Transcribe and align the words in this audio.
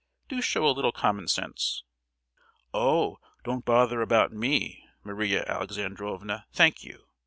Do 0.29 0.41
show 0.41 0.67
a 0.67 0.73
little 0.73 0.91
common 0.91 1.27
sense!" 1.27 1.83
"Oh, 2.73 3.19
don't 3.43 3.63
bother 3.63 4.01
about 4.01 4.33
me, 4.33 4.87
Maria 5.03 5.45
Alexandrovna, 5.47 6.47
thank 6.53 6.83
you! 6.83 7.05